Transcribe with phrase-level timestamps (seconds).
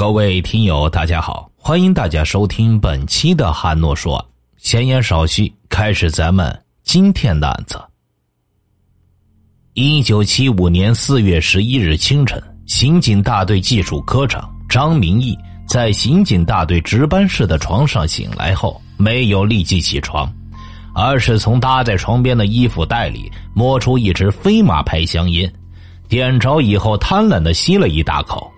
[0.00, 4.26] 各位听友，大家好，欢迎大家收听本期的汉诺说。
[4.56, 7.78] 闲言少叙，开始咱们今天的案子。
[9.74, 15.36] 一九七五年四月十一日清晨，刑警大队技术科长张明义
[15.68, 20.32] 在刑警大队值班室的床上醒来后，没有立即起床，
[20.94, 25.52] 而是从搭在床边的衣服袋里摸出一支飞马牌香烟，
[26.08, 28.50] 点着以后，贪婪的吸了一大口。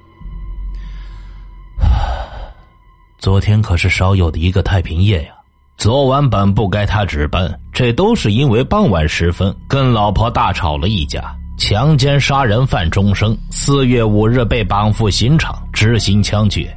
[3.19, 5.31] 昨天可是少有的一个太平夜呀！
[5.79, 11.35] 昨晚本不该他值班，这都是因为傍晚时分跟老婆大吵了一架。
[11.59, 16.75] 强奸杀人犯钟生，四月五日被绑赴刑场执行枪决。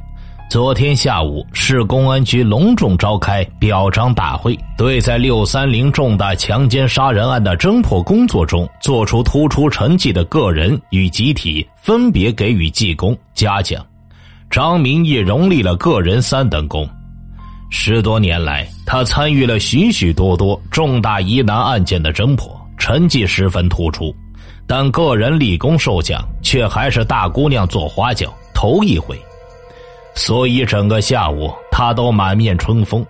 [0.48, 13.84] 昨天下午，市公安局隆重召开表彰大会，对在六三零重大强奸杀人案的侦破工作中做出突出成绩的个人与集体，分别给予记功嘉奖。
[14.50, 16.88] 张明义荣立了个人三等功。
[17.70, 24.14] 十多年来，他参与了许许多多重大疑难案件的侦破，成绩十分突出。
[24.68, 29.16] 但个人立功受奖，却还是大姑娘做花轿头一回。
[30.14, 33.04] 所以整个下午，他都满面春风。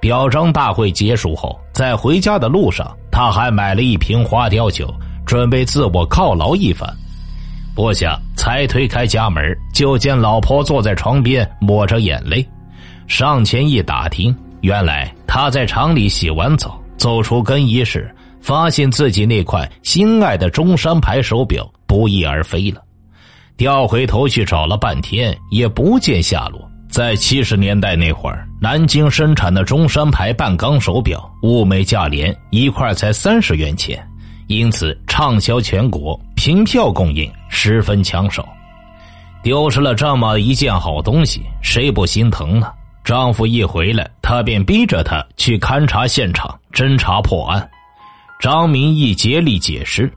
[0.00, 4.92] 表彰大会结束后，在回家的路上，他还买了一瓶花雕酒，
[5.26, 6.88] 准备自我犒劳一番。
[7.78, 12.44] 不想才推开家门，就见老婆坐在床边抹着眼泪。
[13.06, 22.82] 上前一打听，原来他在厂里洗完澡，走出更衣室，发现自己那块心爱的中山牌手表不翼而飞了。
[23.56, 26.60] 掉回头去找了半天，也不见下落。
[26.90, 34.04] 在七十年代那会儿，南京生产的中山牌半钢手表，物美价廉，一块才三十元钱。
[34.48, 38.46] 因此畅销全国，凭票供应十分抢手。
[39.42, 42.72] 丢失了这么一件好东西，谁不心疼呢？
[43.04, 47.70] 丈夫一回来，她便逼着他去勘察现场，侦查破案。
[48.40, 50.10] 张明义竭力解释：“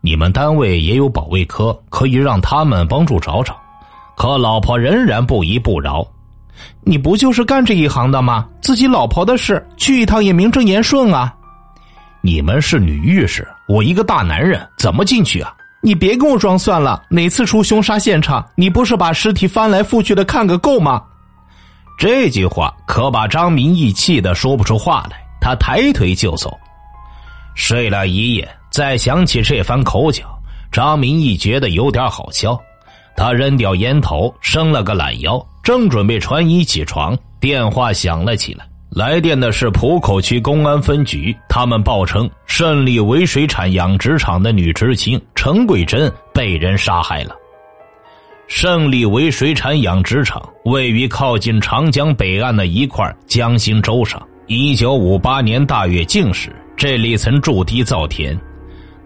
[0.00, 3.56] 你们单位也有保卫科，可以让他们帮助找找。”
[4.16, 6.06] 可老婆仍然不依不饶
[6.86, 8.46] ：“你不就是干这一行的吗？
[8.60, 11.34] 自己老婆的事，去一趟也名正言顺啊。”
[12.22, 15.54] 你们是女浴室，我一个大男人怎么进去啊？
[15.82, 17.02] 你别跟我装蒜了！
[17.08, 21.02] 哪次出凶杀现场，你不是把尸体翻来覆去的看个够吗？
[21.98, 26.58] 这句话可把张明义气得说不出话来，他抬腿就走。
[27.54, 30.24] 睡了一夜，再想起这番口角，
[30.70, 32.58] 张明义觉得有点好笑。
[33.16, 38.66] 他扔掉烟头，伸了个懒腰，正准备穿衣起床，电话响了起来。
[38.90, 47.36] 来电的是浦口区公安分局，他们报称胜利围水产养殖场的女知青陈桂珍被人杀害了。
[48.48, 54.20] 胜利围水产养殖场位于靠近长江北岸的一块江心洲上。
[54.48, 58.36] 一九五八年大跃进时，这里曾筑堤造田，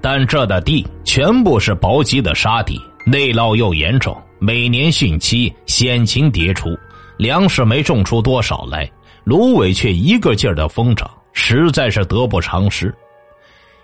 [0.01, 6.71] 但这的地全部是薄积的沙地，内涝又严重，每年汛期险情迭出，
[7.19, 8.91] 粮食没种出多少来。
[9.25, 12.95] 芦苇却一个劲儿的疯长，实在是得不偿失。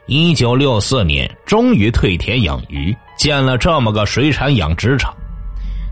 [0.06, 5.14] 一九六四年，终于退田养鱼，建了这么个水产养殖场。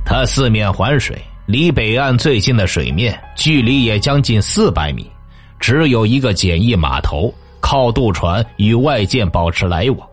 [0.05, 1.17] 它四面环水，
[1.47, 5.11] 离北岸最近的水面距离也将近四百米，
[5.59, 10.09] 只有一个简易码头，靠渡船与外界保持来往。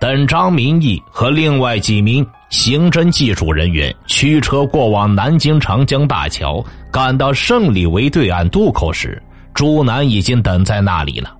[0.00, 9.20] 等张明义和另外几名刑侦技术人员驱车过往南京长江大桥，赶到胜利围对岸渡口时，
[9.52, 11.36] 朱楠已经等在那里了。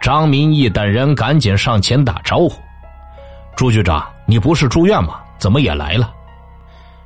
[0.00, 2.60] 张明义等人赶紧上前打招呼
[3.56, 5.20] ：“朱局长，你不是住院吗？
[5.38, 6.12] 怎么也来了？”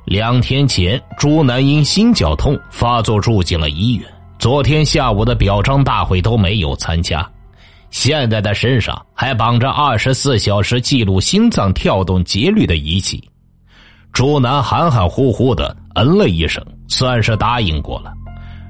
[0.05, 4.07] 两天前，朱楠因心绞痛发作住进了医院，
[4.39, 7.29] 昨天下午的表彰大会都没有参加。
[7.91, 13.23] 现在的身上还绑着二十四小时记录心脏跳动节律的仪器，
[14.13, 18.13] 朱楠含含糊糊的嗯了一声，算是答应过了。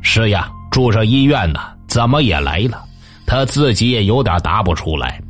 [0.02, 2.82] 是呀，住上医院呢，怎么也来了？
[3.26, 5.22] 他自己也有点答不出来，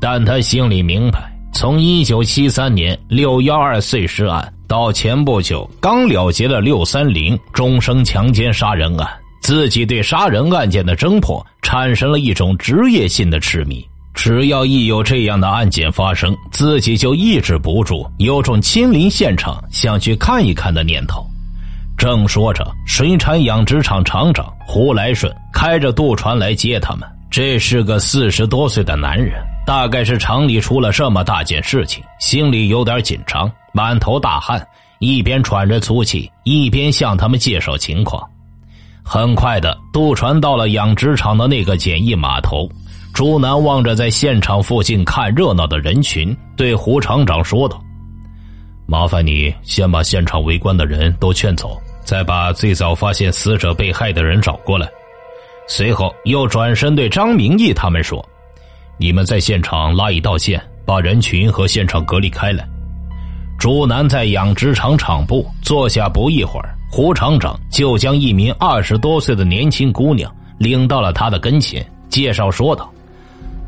[0.00, 9.08] 但他心里明白，从一九七三年六幺二碎尸案到前不久刚了结了六三零终生强奸杀人案。
[9.46, 21.24] 自己对杀人案件的侦破产生了一种职业性的痴迷，只要一有这样的案件发生，自己就抑制不住有种亲临现场想去看一看的念头。
[21.96, 27.08] 正说着，水产养殖场厂长胡来顺开着渡船来接他们。
[27.30, 34.66] 这是个四十多岁的男人，大概是厂里出了这么大件事情，心里有点紧张，满头大汗，
[34.98, 38.20] 一边喘着粗气，一边向他们介绍情况。
[39.08, 42.68] 很快的，渡船到了养殖场的那个简易码头。
[43.14, 47.80] 朱南望着在现场附近看热闹的人群，对胡厂长说道
[48.84, 54.88] ：“麻烦你先把现场围观的人都劝走，再把最早发现死者被害的人找过来。”
[55.68, 58.22] 随后又转身对张明义他们说
[58.98, 62.68] ：“你们在现场拉一道线，把人群和现场隔离开来。”
[63.56, 72.90] 朱南在养殖场场部坐下不一会儿，胡厂长就将一名二十多岁的年轻姑娘领到了他的跟前，介绍说道。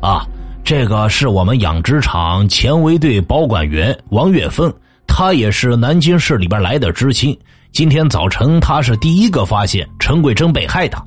[0.01, 0.25] 啊，
[0.63, 4.73] 这个是我们养殖场前卫队保管员王月芬，
[5.05, 7.37] 他也是南京市里边来的知青。
[7.71, 10.97] 今天早晨，他是第一个发现陈桂珍被害的。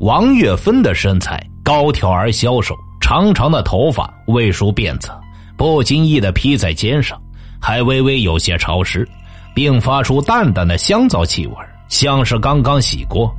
[0.00, 5.10] 王月芬的身材高挑而消瘦，长长的头发未梳辫子，
[5.56, 7.20] 不经意的披在肩上，
[7.60, 9.08] 还微微有些潮湿，
[9.54, 11.54] 并发出淡淡的香皂气味，
[11.88, 13.34] 像是刚刚洗过。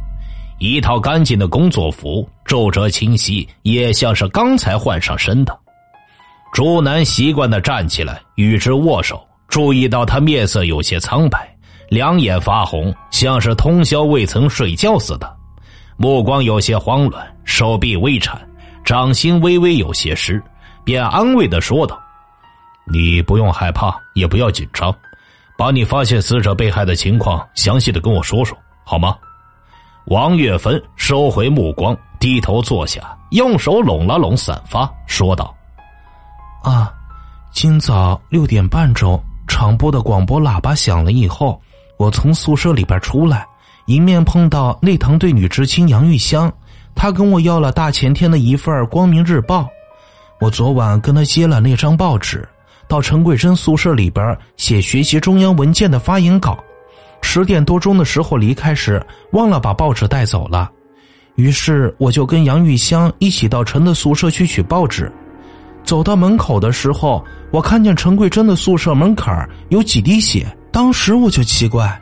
[0.59, 5.59] 一套干净的工作服，皱褶清晰，也像是刚才换上身的。
[6.53, 11.53] 朱南习惯的站起来与之握手，注意到他面色有些苍白，
[11.89, 15.35] 两眼发红，像是通宵未曾睡觉似的，
[15.97, 18.39] 目光有些慌乱，手臂微颤，
[18.85, 20.41] 掌心微微有些湿，
[20.85, 21.99] 便安慰的说道
[22.85, 24.95] ：“你不用害怕，也不要紧张，
[25.57, 29.15] 把你发现死者被害的情况详细的跟我说说，好吗？”
[30.07, 35.55] 王月芬收回目光，低头坐下，用手拢了拢散发，说道
[36.61, 36.93] ：“啊，
[37.53, 39.17] 今早六点半钟，
[39.47, 41.61] 厂部的广播喇叭响了以后，
[41.95, 43.47] 我从宿舍里边出来，
[43.85, 46.51] 迎面碰到内堂队女知青杨玉香，
[46.93, 49.61] 她跟我要了大前天的一份《光明日报》，
[50.41, 52.45] 我昨晚跟她接了那张报纸，
[52.93, 56.63] 到陈桂珍宿舍里边写学习中央文件的发言稿。”
[57.23, 60.69] 十点多钟的时候离开时，忘了把报纸带走了，
[61.33, 65.11] 于是我就跟杨玉香一起到陈的宿舍去取报纸。
[65.83, 71.99] 走到门口的时候，我看见陈桂珍的宿舍门槛有几滴血，当时我就奇怪，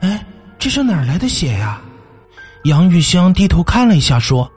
[0.00, 0.24] 哎，
[0.58, 1.78] 这是哪来的血呀？
[2.64, 4.50] 杨玉香低头看了一下，说：“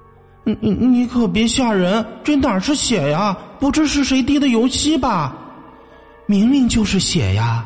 [0.47, 3.37] 你你你可别吓人，这哪是血呀？
[3.59, 5.35] 不知是谁滴的油漆吧？
[6.25, 7.65] 明明就是血呀！”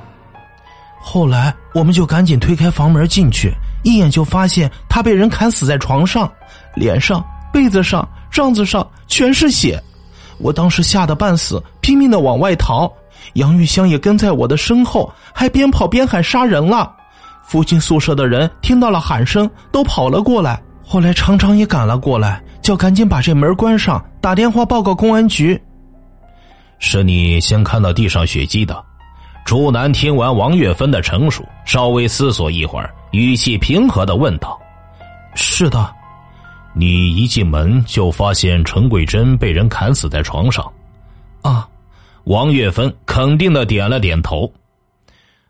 [0.99, 6.29] 后来，我们就赶紧推开房门进去，一眼就发现他被人砍死在床上，
[6.75, 7.23] 脸上、
[7.53, 9.81] 被子上、帐子上全是血。
[10.37, 12.91] 我当时吓得半死，拼命的往外逃。
[13.33, 16.93] 杨玉香也跟在我的身后，还边跑边喊杀人了。
[17.43, 20.61] 附近宿舍的人听到了喊声，都跑了过来。
[20.83, 25.59] 后来厂长也赶了过来，叫赶紧把这门关上，打电话报告公安局。
[26.79, 28.83] 是你先看到地上血迹的。
[29.45, 34.59] 朱南听完王月芬的陈述，稍微思索一会儿，语气平和的问道
[35.35, 35.89] ：“是的，
[36.75, 40.69] 你一进门就发现陈桂珍被人砍死在床上。”
[41.41, 41.65] 啊，
[42.25, 44.51] 王月芬肯定的点了点头。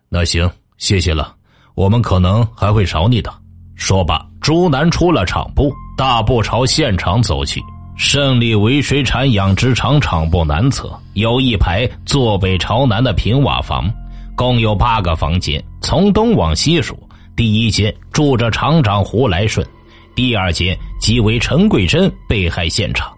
[0.10, 0.48] 那行，
[0.78, 1.34] 谢谢了，
[1.74, 3.34] 我们可能还会找你的。
[3.74, 7.60] 说罢，朱南出了厂部，大步朝现场走去。
[7.98, 13.92] 胜利围水产养殖场厂部南侧有一排坐北朝南的平瓦房，
[14.36, 15.62] 共有八个房间。
[15.82, 16.96] 从东往西数，
[17.36, 19.66] 第一间住着厂长胡来顺，
[20.14, 23.12] 第二间即为陈桂珍被害现场，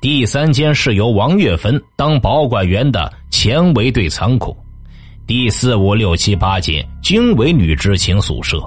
[0.00, 4.56] 第三间是由王月芬当保管员的前围队仓库，
[5.26, 8.58] 第四五六七八间均为女知青宿舍。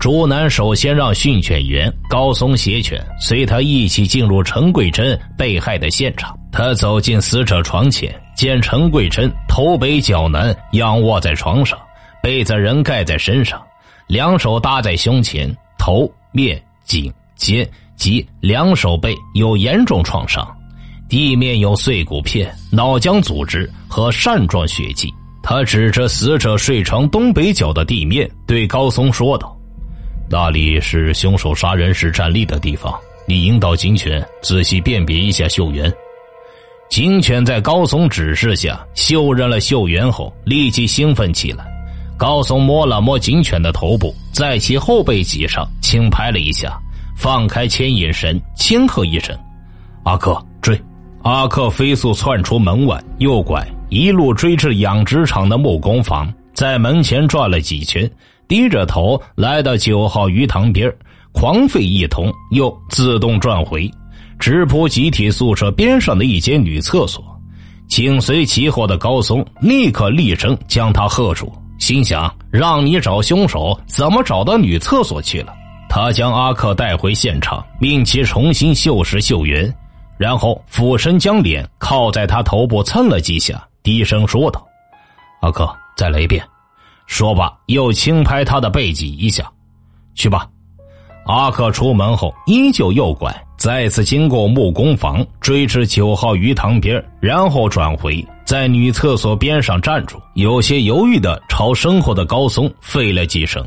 [0.00, 6.34] 朱南首先让训犬员高松携犬随他一起进入陈桂珍被害的现场。
[6.50, 11.78] 他走进死者床前，见陈桂珍头北脚南，仰卧在床上，
[12.22, 13.62] 被子人盖在身上，
[14.06, 20.48] 两手搭在胸前，头、面、颈、肩及两手背有严重创伤，
[21.10, 25.12] 地面有碎骨片、脑浆组织和扇状血迹。
[25.42, 29.54] 他指着死者睡床东北角的地面，对高松说道。
[30.32, 32.96] 那里是凶手杀人时站立的地方，
[33.26, 35.92] 你引导警犬仔细辨别一下嗅源。
[36.88, 41.66] 警犬在高松指示下嗅认了嗅源后，立即兴奋起来。
[42.16, 46.80] 高松摸了摸警犬的头部，在其后背脊上轻拍了一下，
[47.16, 49.36] 放开牵引绳，轻喝一声
[50.06, 50.80] ：“阿克，追！”
[51.24, 58.08] 阿克飞速窜出门外，右拐，一路追至养殖场的木工房，在门前转了几圈。
[58.50, 60.92] 低着头来到九号鱼塘边
[61.30, 63.88] 狂吠一通，又自动转回，
[64.40, 67.24] 直扑集体宿舍边上的一间女厕所。
[67.86, 75.54] 紧随其后的高松立刻厉声将他喝住，心想让你找凶手，怎么找到女厕所去了？
[75.88, 79.72] 他将阿克带回现场，命其重新绣实绣圆，
[80.18, 84.66] 然后俯身将脸靠在他头部蹭了几下，低声说道
[85.40, 86.44] ：“阿克，再来一遍。”
[87.10, 89.44] 说罢，又轻拍他的背脊一下
[90.14, 90.48] ，“去吧。”
[91.26, 103.66] 阿克出门后，依旧右拐，再次经过木工房，追至九号鱼塘边，然后转回，在女厕所边上站住，有些犹豫的朝身后的高松吠了几声。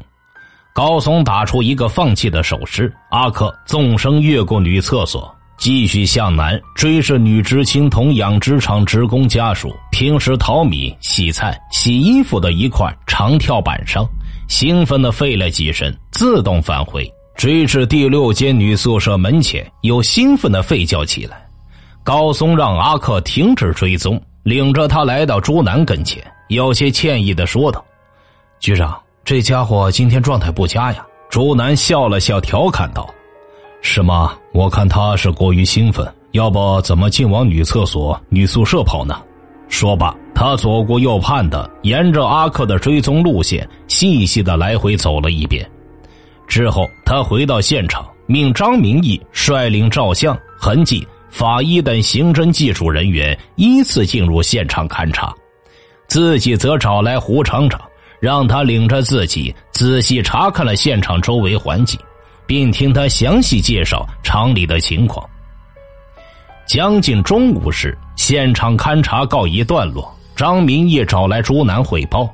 [0.74, 14.06] 高松打出一个放弃的手势，阿克纵身越过女厕所，继续向南追是女知青同养殖场职工家属平时淘米、洗菜、洗衣服的一块长跳板上，
[14.50, 17.10] 兴奋的吠了几声，自动返回。
[17.36, 21.42] 追至第六间女宿舍门前，又兴奋的吠叫起来。
[22.04, 27.84] 高松让阿克停止追踪，领着他来到朱南跟前，有些歉意的说道
[28.60, 33.12] ：“局长，这家伙今天状态不佳呀。”朱南笑了笑，调侃道
[33.86, 34.34] ：“是吗？
[34.54, 39.22] 我看他是过于兴奋，要不怎么净往女厕所、女宿舍跑呢？”
[39.68, 45.70] 说罢，他左顾右盼的沿着阿克的追踪路线，细细的来回走了一遍。
[46.48, 55.34] 之后，他回到现场，命张明义率领照相、痕迹、法医等刑侦技术人员依次进入现场勘查，
[56.08, 57.82] 自己则找来胡厂长，
[58.22, 62.00] 让他领着自己仔细查看了现场周围环境，
[62.46, 65.28] 并听他详细介绍厂里的情况。
[66.66, 72.34] 将近中午时，现场勘查告一段落，张明义找来朱南汇报，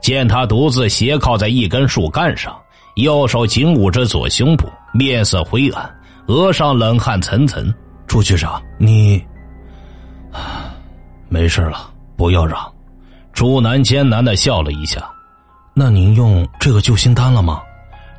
[0.00, 2.56] 见他独自斜靠在一根树干上。
[2.94, 5.92] 右手紧捂着左胸部，面色灰暗，
[6.28, 7.74] 额上冷汗涔涔。
[8.06, 9.20] 朱局长，你
[11.28, 12.72] 没事了，不要嚷。
[13.32, 15.10] 朱南艰难的笑了一下。
[15.74, 17.60] 那您用这个救心丹了吗？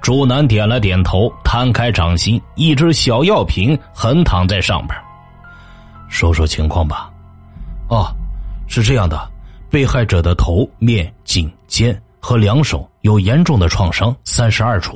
[0.05, 4.95] 朱南点了点头，摊开掌心，一只小药瓶横躺在上边。
[6.09, 7.09] 说说情况吧。
[7.89, 8.05] 哦，
[8.67, 9.27] 是这样的，
[9.67, 12.00] 被害者的头、面、颈、肩。
[12.19, 14.95] 和两手有严重的创伤，三十二处，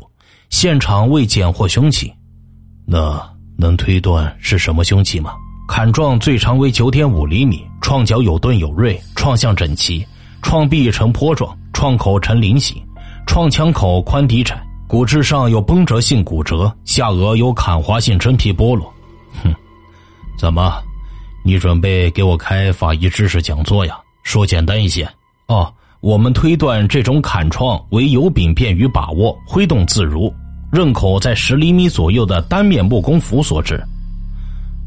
[0.51, 2.13] 现场未检获凶器，
[2.85, 3.19] 那
[3.57, 5.33] 能推断是什么凶器吗？
[5.67, 10.05] 砍状最长为九点五厘米，创角有钝有锐，创向整齐，
[10.43, 12.79] 创壁呈坡状，创口呈菱形，
[13.25, 14.55] 创枪口宽底窄，
[14.89, 18.91] 骨质上有崩折性骨折，下颚有砍划性真皮剥落。
[19.43, 19.53] 哼，
[20.35, 20.81] 怎么，
[21.45, 23.95] 你准备给我开法医知识讲座呀？
[24.23, 25.07] 说简单一些。
[25.45, 25.71] 哦。
[26.01, 30.33] 我们推断这种砍创为油柄便于把握，挥动自如，
[30.71, 33.79] 刃口在十厘米左右的单面木工斧所致。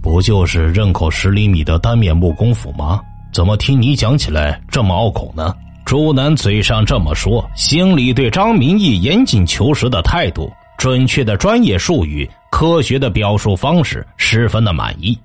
[0.03, 3.01] 不就是刃口十厘米的单面木工斧吗？
[3.33, 5.55] 怎么听你讲起来这么拗口呢？
[5.85, 15.19] 朱南嘴上这么说，心里对张明义严谨求实的态度、准确的专业术语、科学的表述方式十分的满意。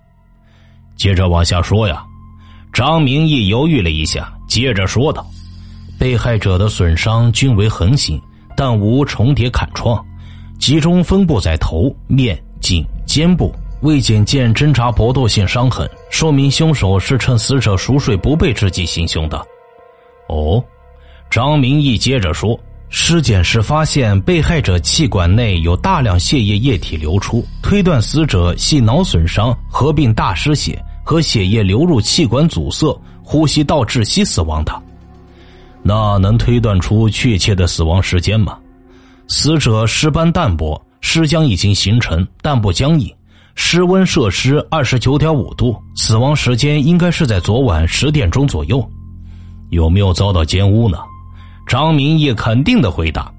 [0.96, 2.04] 接着往下说呀，
[2.74, 5.26] 张明义犹豫了一下，接着说道。
[6.00, 8.22] 被害者的损伤均为横行，
[8.56, 10.04] 但无重叠砍创，
[10.60, 19.44] 集中分布在头、面、颈、肩部，未检见挣扎搏斗性伤痕，说明凶手是趁死者熟睡不备之际行凶的。
[20.28, 20.64] 哦，
[21.30, 34.72] 张明义接着说，尸检时发现被害者气管内有大量血液液体流出，推断死者系脑损伤合并大失血和血液流入气管阻塞、呼吸道窒息死亡的。
[35.84, 38.58] 那能推断出确切的死亡时间吗？
[39.28, 43.14] 死者尸斑淡薄，尸浆已经形成，但不僵硬，
[43.56, 48.86] 室温摄氏二十九点五度，死亡时间应该是在昨晚十点钟左右。
[49.70, 50.98] 有没有遭到奸污呢？
[51.68, 53.32] 张明义肯定的回答：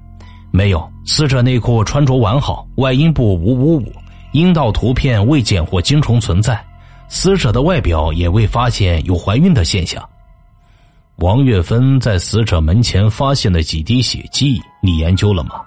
[0.51, 0.89] 没有。
[1.05, 3.91] 死者内裤穿着完好，外阴部无污物，
[4.31, 6.63] 阴道图片未检获精虫存在，
[7.07, 10.07] 死者的外表也未发现有怀孕的现象。
[11.15, 15.61] 王月芬在死者门前发现的几滴血迹，你研究了吗？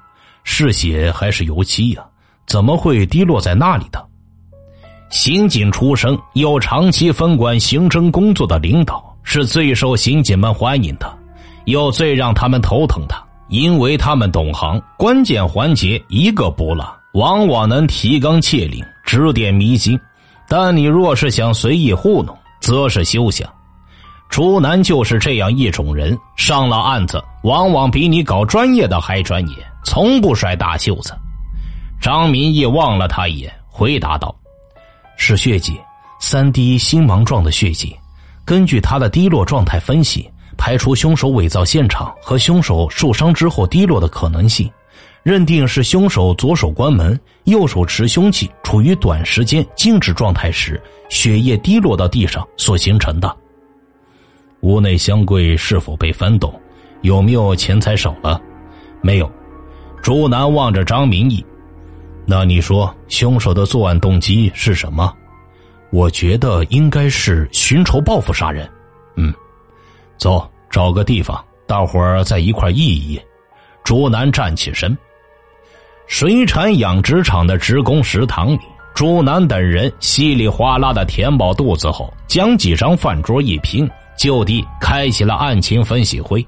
[0.44, 2.04] 是血还是油漆呀？
[2.46, 4.04] 怎么会滴落在那里的？
[5.10, 11.18] 刑警出身又长期分管刑侦工作的领导，是最受刑警们欢迎的，
[11.66, 13.14] 又最让他们头疼的，
[13.48, 19.98] 因为他们懂行，关键环节一个不落，往往能提纲挈领，指点迷津。
[20.48, 23.48] 但你若是想随意糊弄，则是休想。
[24.28, 31.14] 朱南就是这样一种人，上了案子往往比你搞专业的还专业，从不甩大袖子。
[32.00, 34.34] 张明义望了他一眼，回答道
[35.16, 35.78] ：“是血迹，
[36.18, 37.94] 三滴星芒状的血迹。
[38.44, 44.70] 根据他的滴落状态分析，排除凶手伪造现场和凶手受伤之后滴落的可能性，
[45.22, 53.36] 认定是凶手左手关门，右手持凶器，处于短时间静止状态时，血液滴落到地上所形成的。
[54.60, 56.52] 屋内箱柜是否被翻动？
[57.02, 58.40] 有没有钱财少了？
[59.00, 59.30] 没有。
[60.02, 61.44] 朱南望着张明义，
[62.26, 65.12] 那你说凶手的作案动机是什么？
[65.92, 68.68] 我觉得应该是寻仇报复杀人。
[69.14, 69.32] 嗯，
[70.16, 73.20] 走，找个地方，大伙儿在一块议议。
[73.84, 74.96] 朱南站起身。
[76.06, 78.60] 水产养殖场的职工食堂里，
[78.94, 86.44] 朱南等人稀里哗啦的填饱肚子后，将几张饭桌一拼，就地开启了案情分析会。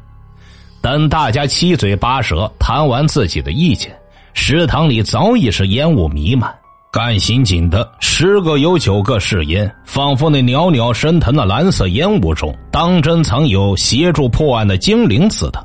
[0.80, 3.94] 等大家七嘴八舌谈完自己的意见，
[4.32, 6.50] 食堂里早已是烟雾弥漫。
[6.94, 15.58] 干刑警的十个有九个是烟，仿佛那袅袅升腾的蓝色烟雾中，当真藏有协助破案的精灵似的。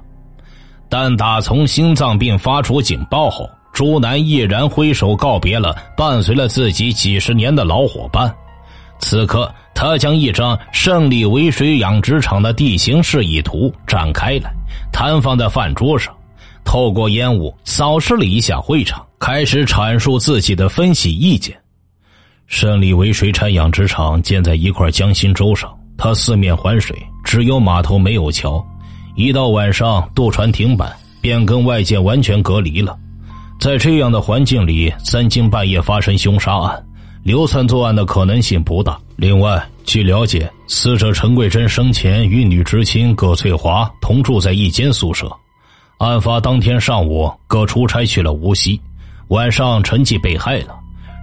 [0.89, 8.33] 但打从心脏病发出警报后，朱南毅然挥手告别了伴随了自己几十年的老伙伴。
[8.98, 14.51] 此刻，他将一张胜利围水养殖场的地形示意图展开来，
[14.91, 16.12] 摊放在饭桌上，
[16.63, 21.56] 透过烟雾扫视了一下会场，开始阐述自己的分析意见。
[22.48, 28.66] 胜利围水产养殖场建在一块江心洲上，它四面环水，只有码头没有桥，
[29.16, 32.98] 一到晚上渡船停板，便跟外界完全隔离了。
[33.60, 36.86] 在这样的环境里，三更半夜发生凶杀案。
[37.22, 38.98] 流窜作案的可能性不大。
[39.18, 45.30] 另外，据了解，死者陈桂珍生前与女知青葛翠华同住在一间宿舍。
[46.00, 48.79] 案发当天上午，哥出差去了无锡，
[49.27, 50.74] 晚上陈记被害了。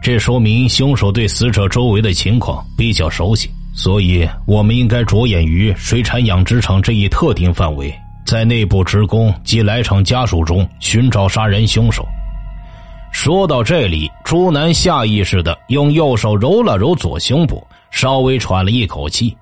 [0.03, 7.93] 这说明凶手对死者周围的情况比较熟悉，所以我们应该着眼于水产养殖场这一特定范围，
[8.27, 12.07] 在内部职工及来场家属中寻找杀人凶手。
[13.11, 19.35] 说到这里，朱楠下意识的用右手揉了揉左胸部，稍微喘了一口气。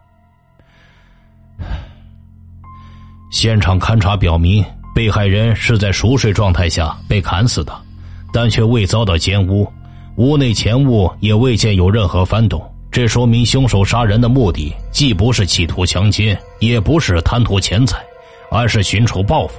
[3.32, 7.76] 现场勘查表明，被害人是在熟睡状态下被砍死的，
[8.32, 9.68] 但却未遭到奸污，
[10.16, 12.62] 屋内钱物也未见有任何翻动。
[12.92, 17.98] 这说明凶手杀人的目的既不是企图强奸，也不是贪图钱财，
[18.52, 19.58] 而是寻仇报复。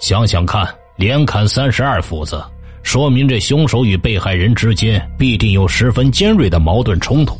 [0.00, 2.42] 想想看，连砍三十二斧子。
[2.82, 7.38] 说明这凶手与被害人之间必定有十分尖锐的矛盾冲突，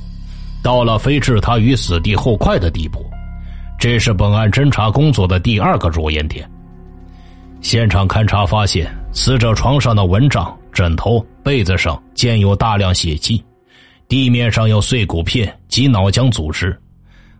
[0.62, 3.04] 到了非置他于死地后快的地步。
[3.78, 6.48] 这是本案侦查工作的第二个着眼点。
[7.60, 13.42] 现场勘查发现，死者床上的蚊帐、枕头、被子上见有大量血迹，
[14.08, 16.76] 地面上有碎骨片及脑浆组织，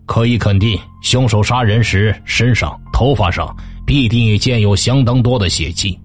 [0.05, 3.55] 可以肯定，凶手杀人时身上、头发上
[3.87, 5.99] 必定也见有相当多的血迹。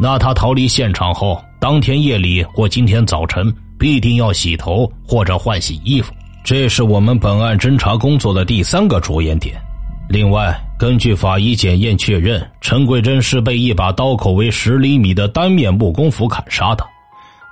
[0.00, 6.12] 那他逃离现场后，当天夜里或今天早晨必定要洗头或者换洗衣服，
[6.44, 9.63] 这是我们本案侦查工作的第三个着眼点。
[10.08, 16.84] 另外，根据法医检验确认，陈桂珍是被一把刀口为十厘米的单面木工斧砍杀的。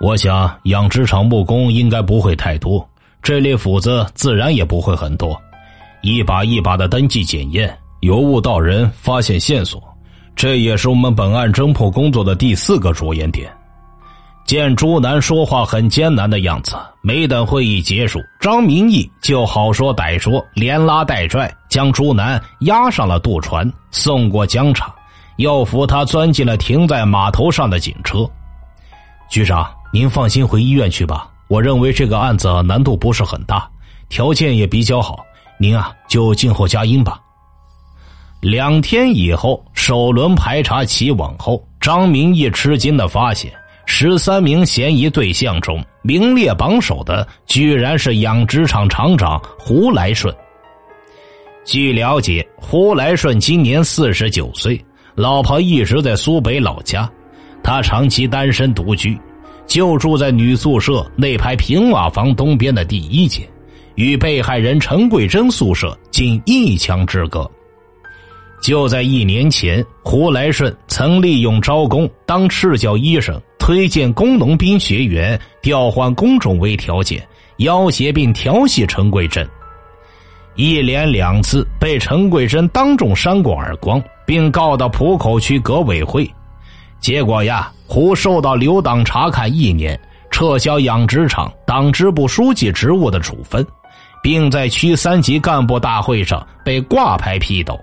[0.01, 2.87] 我想，养殖场木工应该不会太多，
[3.23, 5.41] 这类斧子自然也不会很多。
[6.03, 9.83] 一把一把的登记检验，由物到人，发现线索。
[10.35, 13.51] 这也是我们本案侦破工作的第四个着眼点。
[14.53, 24.95] 见朱南说话很艰难的样子，没等会议结束，张明义就好说歹说，连拉带拽将朱南押上了渡船，送过江场，
[25.37, 28.29] 又扶他钻进了停在码头上的警车。
[29.31, 31.31] 局长，您放心回医院去吧。
[31.49, 33.67] 我认为这个案子难度不是很大，
[34.11, 35.25] 条件也比较好，
[35.59, 37.19] 您啊就静候佳音吧。
[38.43, 43.51] 两天以后，首轮排查起网后，张明义吃惊的发现，
[43.85, 50.35] 十三名嫌疑对象中名列榜首的，居然是养殖场厂长胡来顺。
[51.65, 54.83] 据了解，胡来顺今年四十九岁，
[55.15, 57.09] 老婆一直在苏北老家，
[57.63, 59.17] 他长期单身独居，
[59.67, 63.47] 就住在女宿舍那排平瓦房东边的第一间，
[63.95, 67.49] 与被害人陈桂珍宿舍仅一墙之隔。
[68.61, 77.25] 就在一年前，胡来顺曾利用招工当赤脚医生、推荐工农兵学员调换工种为条件，
[77.59, 79.49] 要挟并调戏陈桂珍，
[80.57, 86.29] 一连两次被陈桂珍当众扇过耳光，并告到浦口区革委会。
[86.99, 89.97] 结果呀，胡受到留党察看一年、
[90.29, 93.65] 撤销养殖场党支部书记职务的处分，
[94.21, 97.79] 并在区三级干部大会上被挂牌批斗。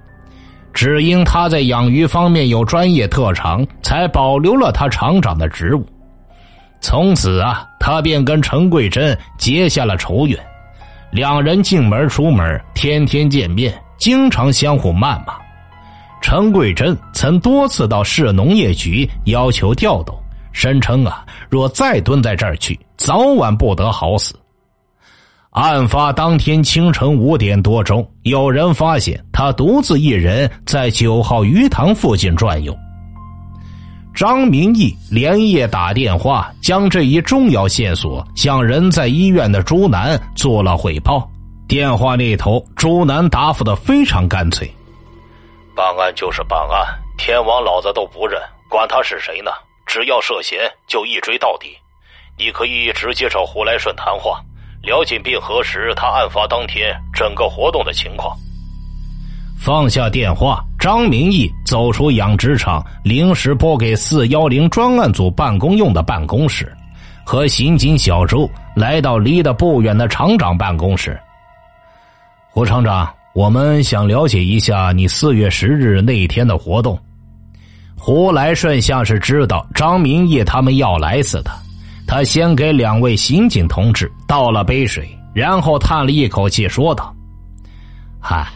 [0.73, 5.85] 只因他在养鱼方面有专业特长，才保留了他厂长的职务。
[6.81, 10.39] 从此啊，他便跟陈桂珍结下了仇怨。
[11.11, 15.37] 两人进门出门，天天见面，经常相互谩骂。
[16.21, 20.15] 陈桂珍曾多次到市农业局要求调动，
[20.51, 24.35] 声称啊，若再蹲在这儿去，早晚不得好死。
[25.51, 32.75] 案发当天清晨五点多钟，有人发现他独自一人在九号鱼塘附近转悠。
[34.13, 41.27] 张明义连夜打电话，将这一重要线索向人在医院的朱楠做了汇报。
[41.67, 44.71] 电话那头，朱楠答复的非常干脆
[45.75, 49.51] ：“办案就是办案，天王老子都不认，管他是谁呢？
[49.87, 51.69] 只要涉嫌，就一追到底。
[52.37, 54.39] 你可以直接找胡来顺谈话。”
[54.81, 58.35] 了解并核实他案发当天整个活动的情况。
[59.57, 66.71] 放下电话，张明义走出养殖场，临时拨给四幺零专案组办公用的办公室，
[67.25, 71.19] 和刑警小周来到离得不远的厂长办公室。
[72.49, 76.97] 胡厂长，我们想了解一下你四月十日那天的活动。
[77.97, 81.51] 胡来顺像是知道张明义他们要来似的。
[82.09, 87.13] 他先给两位刑警同志倒了杯水，然后叹了一口气，说道
[88.19, 88.47] ：“嗨，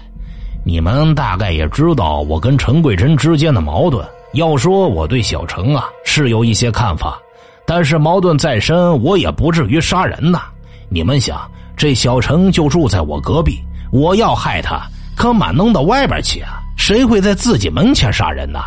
[0.66, 4.04] 你们大概也知道我跟陈桂珍之间的矛盾。
[4.34, 7.16] 要说我对小陈啊是有一些看法，
[7.64, 10.42] 但是矛盾再深，我也不至于杀人呐。
[10.90, 11.40] 你们想，
[11.78, 13.60] 这小陈就住在我隔壁，
[13.92, 14.82] 我要害他，
[15.16, 16.58] 可满弄到外边去啊？
[16.76, 18.62] 谁会在自己门前杀人呢？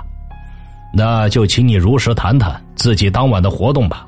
[0.95, 4.07] 那就请你如实谈谈自己当晚的活动吧。”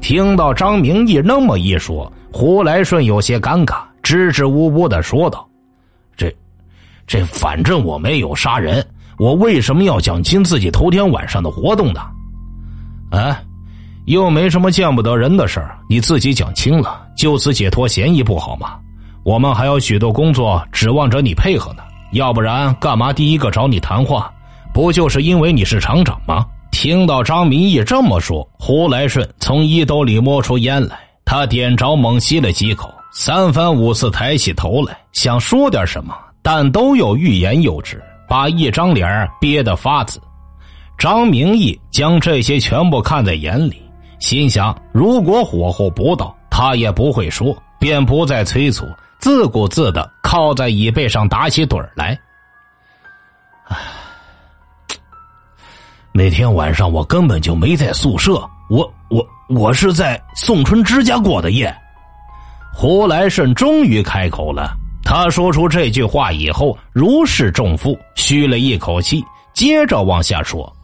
[0.00, 5.46] 听到张明义那么一说，胡来顺有些尴尬，支支吾吾的说道
[6.16, 6.32] ：“这，
[7.06, 8.86] 这反正我没有杀人，
[9.18, 12.00] 我为什么要讲清自己头天晚上的活动呢？
[13.10, 13.40] 啊，
[14.04, 18.76] 又没什么见不得人的事儿，你自己讲清了，就此解脱嫌疑不好吗？
[19.24, 21.82] 我们还有许多工作指望着你配合呢，
[22.12, 24.32] 要不然干嘛第一个找你谈话？
[24.72, 26.46] 不就是因为你是厂长吗？”
[26.86, 40.20] 听到张明义这么说，胡来顺从衣兜里摸出烟来，他点着，猛吸了几口，三番五次抬起头来，想说点什么，但都有欲言又止，把一张脸憋得发紫。
[40.96, 43.82] 张明义将这些全部看在眼里，
[44.20, 48.86] 心想：如果火候不到，他也不会说，便不再催促，
[49.18, 52.16] 自顾自的靠在椅背上打起盹来。
[53.64, 53.76] 唉。
[56.16, 61.70] 那天晚上我根本就没在宿舍，我我我是在宋春之家过的夜。
[62.72, 64.74] 胡来顺终于开口了，
[65.04, 70.74] 他说出这句话以后如释重负，吁了一口气，接着往下说：“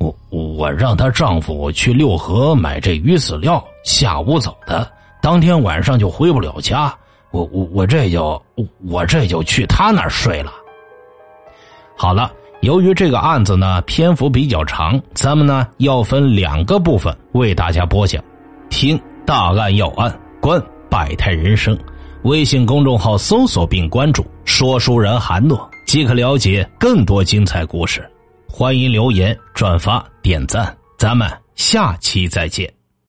[0.00, 6.90] 我我让她丈夫去六合买这鱼饲料，下午走的，当天晚上就回不了家，
[7.32, 8.42] 我我我这就
[8.86, 10.50] 我这就去他那儿睡了。”
[11.94, 12.32] 好了。
[12.60, 18.22] 由于这个案子呢篇幅比较长，咱们呢要分两个部分为大家播讲。
[18.68, 21.78] 听大案要案，观百态人生。
[22.22, 28.04] 微信公众号搜索并关注“说书人韩诺”，即可了解更多精彩故事。
[28.48, 32.77] 欢迎留言、转发、点赞，咱们下期再见。